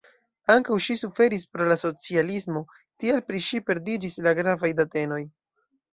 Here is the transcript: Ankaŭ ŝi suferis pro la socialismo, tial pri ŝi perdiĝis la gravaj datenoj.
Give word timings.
Ankaŭ 0.51 0.77
ŝi 0.85 0.95
suferis 1.01 1.43
pro 1.57 1.67
la 1.71 1.77
socialismo, 1.81 2.63
tial 3.05 3.21
pri 3.29 3.45
ŝi 3.49 3.61
perdiĝis 3.69 4.19
la 4.29 4.35
gravaj 4.41 4.73
datenoj. 4.81 5.25